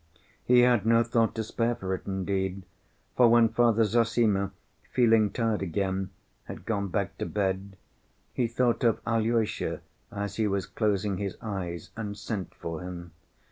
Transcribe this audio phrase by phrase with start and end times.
[0.43, 2.63] He had no thought to spare for it indeed,
[3.15, 4.49] for when Father Zossima,
[4.91, 6.09] feeling tired again,
[6.45, 7.77] had gone back to bed,
[8.33, 13.11] he thought of Alyosha as he was closing his eyes, and sent for him.